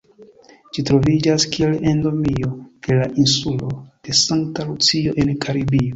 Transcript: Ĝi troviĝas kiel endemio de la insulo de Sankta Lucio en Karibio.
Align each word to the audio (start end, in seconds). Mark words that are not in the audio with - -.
Ĝi 0.77 0.83
troviĝas 0.89 1.45
kiel 1.55 1.75
endemio 1.91 2.49
de 2.87 2.97
la 3.03 3.11
insulo 3.25 3.69
de 4.09 4.17
Sankta 4.25 4.67
Lucio 4.71 5.15
en 5.25 5.33
Karibio. 5.47 5.89